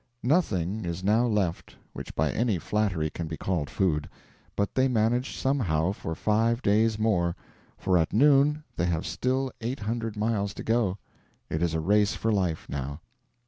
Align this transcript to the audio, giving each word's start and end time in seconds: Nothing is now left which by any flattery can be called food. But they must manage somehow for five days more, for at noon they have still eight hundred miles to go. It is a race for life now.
Nothing 0.23 0.83
is 0.83 1.03
now 1.03 1.27
left 1.27 1.75
which 1.93 2.15
by 2.15 2.31
any 2.31 2.57
flattery 2.57 3.11
can 3.11 3.27
be 3.27 3.37
called 3.37 3.69
food. 3.69 4.09
But 4.55 4.73
they 4.73 4.87
must 4.87 4.95
manage 4.95 5.37
somehow 5.37 5.91
for 5.91 6.15
five 6.15 6.63
days 6.63 6.97
more, 6.97 7.35
for 7.77 7.99
at 7.99 8.11
noon 8.11 8.63
they 8.77 8.87
have 8.87 9.05
still 9.05 9.51
eight 9.61 9.81
hundred 9.81 10.17
miles 10.17 10.55
to 10.55 10.63
go. 10.63 10.97
It 11.51 11.61
is 11.61 11.75
a 11.75 11.79
race 11.79 12.15
for 12.15 12.31
life 12.31 12.67
now. 12.67 12.99